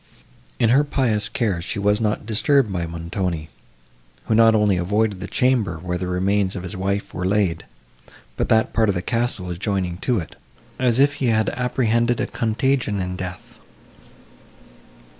[0.57, 3.49] In her pious cares she was not disturbed by Montoni,
[4.25, 7.65] who not only avoided the chamber, where the remains of his wife were laid,
[8.35, 10.35] but that part of the castle adjoining to it,
[10.79, 13.59] as if he had apprehended a contagion in death.